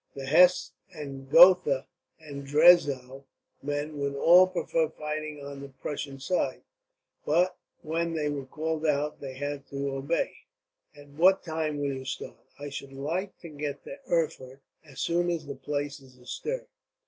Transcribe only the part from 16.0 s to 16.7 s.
astir."